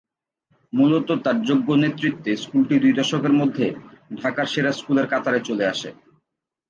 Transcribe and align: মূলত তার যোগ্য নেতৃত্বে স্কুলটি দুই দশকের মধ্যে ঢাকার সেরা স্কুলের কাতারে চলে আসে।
মূলত 0.73 1.09
তার 1.23 1.37
যোগ্য 1.41 1.69
নেতৃত্বে 1.75 2.31
স্কুলটি 2.35 2.75
দুই 2.79 2.93
দশকের 2.93 3.33
মধ্যে 3.33 3.65
ঢাকার 4.21 4.47
সেরা 4.47 4.71
স্কুলের 4.71 5.07
কাতারে 5.07 5.39
চলে 5.43 5.65
আসে। 5.67 5.89